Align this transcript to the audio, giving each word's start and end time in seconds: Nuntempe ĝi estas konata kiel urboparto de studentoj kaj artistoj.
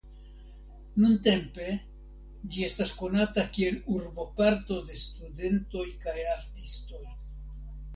Nuntempe 1.03 1.67
ĝi 2.55 2.67
estas 2.69 2.95
konata 3.03 3.45
kiel 3.59 3.79
urboparto 3.99 4.83
de 4.91 5.01
studentoj 5.07 5.89
kaj 6.07 6.21
artistoj. 6.39 7.05